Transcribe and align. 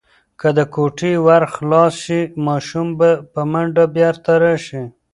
که 0.39 0.47
د 0.57 0.59
کوټې 0.73 1.13
ور 1.27 1.43
خلاص 1.53 1.93
شي، 2.03 2.21
ماشوم 2.45 2.87
به 2.99 3.09
په 3.33 3.41
منډه 3.51 3.85
بیرته 3.95 4.33
راشي. 4.43 4.83